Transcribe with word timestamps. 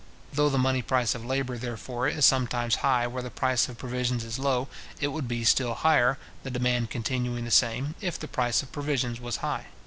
Though 0.33 0.49
the 0.49 0.57
money 0.57 0.81
price 0.81 1.13
of 1.13 1.23
labour, 1.23 1.59
therefore, 1.59 2.07
is 2.07 2.25
sometimes 2.25 2.77
high 2.77 3.05
where 3.05 3.21
the 3.21 3.29
price 3.29 3.69
of 3.69 3.77
provisions 3.77 4.23
is 4.23 4.39
low, 4.39 4.67
it 4.99 5.09
would 5.09 5.27
be 5.27 5.43
still 5.43 5.75
higher, 5.75 6.17
the 6.41 6.49
demand 6.49 6.89
continuing 6.89 7.45
the 7.45 7.51
same, 7.51 7.93
if 8.01 8.17
the 8.17 8.27
price 8.27 8.63
of 8.63 8.71
provisions 8.71 9.21
was 9.21 9.37
high. 9.45 9.67